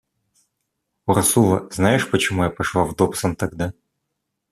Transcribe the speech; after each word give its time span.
Урсула, 1.05 1.69
знаешь, 1.69 2.09
почему 2.09 2.43
я 2.45 2.49
пошла 2.49 2.85
в 2.85 2.95
Добсон 2.95 3.35
тогда? 3.35 3.71